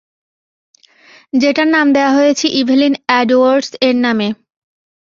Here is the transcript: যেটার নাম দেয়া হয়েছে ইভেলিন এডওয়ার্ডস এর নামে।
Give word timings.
যেটার 1.33 1.67
নাম 1.75 1.87
দেয়া 1.95 2.11
হয়েছে 2.17 2.45
ইভেলিন 2.61 2.93
এডওয়ার্ডস 3.19 3.71
এর 3.87 3.95
নামে। 4.05 4.27